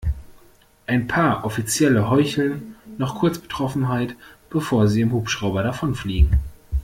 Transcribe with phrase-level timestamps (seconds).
[0.87, 4.15] Ein paar Offizielle heucheln noch kurz Betroffenheit,
[4.49, 6.39] bevor sie im Hubschrauber davonfliegen.